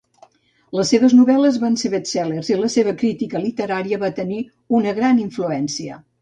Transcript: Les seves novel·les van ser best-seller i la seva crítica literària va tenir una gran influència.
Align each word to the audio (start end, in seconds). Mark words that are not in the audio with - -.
Les 0.77 0.93
seves 0.93 1.11
novel·les 1.17 1.59
van 1.63 1.75
ser 1.81 1.91
best-seller 1.95 2.39
i 2.53 2.57
la 2.61 2.71
seva 2.77 2.95
crítica 3.03 3.43
literària 3.45 4.01
va 4.05 4.11
tenir 4.23 4.41
una 4.81 4.95
gran 5.03 5.23
influència. 5.27 6.01